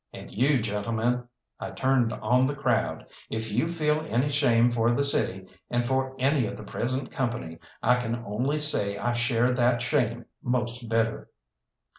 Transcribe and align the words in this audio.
And 0.11 0.31
you, 0.31 0.63
gentlemen," 0.63 1.27
I 1.59 1.69
turned 1.69 2.11
on 2.11 2.47
the 2.47 2.55
crowd, 2.55 3.05
"if 3.29 3.51
you 3.51 3.67
feel 3.67 4.03
any 4.09 4.29
shame 4.29 4.71
for 4.71 4.89
the 4.89 5.03
city 5.03 5.45
and 5.69 5.85
for 5.85 6.15
any 6.17 6.47
of 6.47 6.57
the 6.57 6.63
present 6.63 7.11
company, 7.11 7.59
I 7.83 7.97
can 7.97 8.15
only 8.25 8.57
say 8.57 8.97
I 8.97 9.13
share 9.13 9.53
that 9.53 9.83
shame 9.83 10.25
most 10.41 10.89
bitter." 10.89 11.29